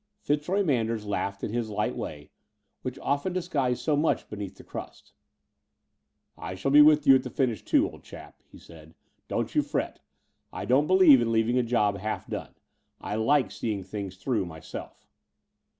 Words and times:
Pitzroy 0.25 0.63
Manders 0.63 1.05
laughed 1.05 1.43
in 1.43 1.53
his 1.53 1.69
light 1.69 1.95
way, 1.95 2.31
which 2.81 2.97
often 3.03 3.33
disguised 3.33 3.83
so 3.83 3.95
much 3.95 4.27
beneath 4.31 4.55
the 4.55 4.63
crust. 4.63 5.13
"I 6.35 6.55
shall 6.55 6.71
be 6.71 6.79
in 6.79 6.89
at 6.89 7.03
the 7.21 7.29
finish, 7.29 7.63
too, 7.63 7.87
old 7.87 8.01
chap," 8.03 8.41
he 8.49 8.57
said, 8.57 8.95
"don't 9.27 9.53
you 9.53 9.61
fret. 9.61 9.99
I 10.51 10.65
don't 10.65 10.87
believe 10.87 11.21
in 11.21 11.31
leaving 11.31 11.59
a 11.59 11.61
job 11.61 11.99
half 11.99 12.25
done. 12.27 12.55
I 12.99 13.13
like 13.13 13.51
seeing 13.51 13.83
things 13.83 14.17
through 14.17 14.47
my 14.47 14.59
self." 14.59 15.07